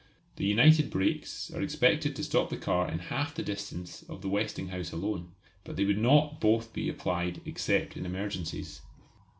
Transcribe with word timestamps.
The 0.37 0.47
united 0.47 0.89
brakes 0.89 1.51
are 1.53 1.61
expected 1.61 2.15
to 2.15 2.23
stop 2.23 2.49
the 2.49 2.57
car 2.57 2.89
in 2.89 2.97
half 2.97 3.35
the 3.35 3.43
distance 3.43 4.01
of 4.09 4.23
the 4.23 4.29
Westinghouse 4.29 4.91
alone; 4.91 5.33
but 5.63 5.75
they 5.75 5.85
would 5.85 5.99
not 5.99 6.39
both 6.41 6.73
be 6.73 6.89
applied 6.89 7.39
except 7.45 7.95
in 7.95 8.07
emergencies. 8.07 8.81